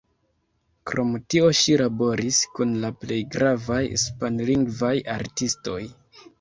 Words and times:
Krom 0.91 1.11
tio 1.33 1.51
ŝi 1.59 1.75
laboris 1.83 2.41
kun 2.57 2.73
la 2.87 2.93
plej 3.05 3.21
gravaj 3.37 3.79
hispanlingvaj 3.93 4.93
artistoj. 5.21 5.81